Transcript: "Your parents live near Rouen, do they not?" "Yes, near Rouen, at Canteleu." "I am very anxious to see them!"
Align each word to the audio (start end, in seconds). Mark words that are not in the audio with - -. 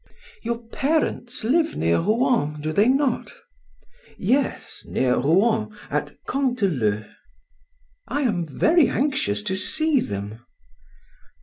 "Your 0.41 0.63
parents 0.69 1.43
live 1.43 1.75
near 1.75 1.99
Rouen, 1.99 2.59
do 2.59 2.73
they 2.73 2.87
not?" 2.89 3.31
"Yes, 4.17 4.81
near 4.87 5.15
Rouen, 5.17 5.77
at 5.91 6.13
Canteleu." 6.27 7.03
"I 8.07 8.23
am 8.23 8.47
very 8.47 8.87
anxious 8.89 9.43
to 9.43 9.55
see 9.55 9.99
them!" 9.99 10.39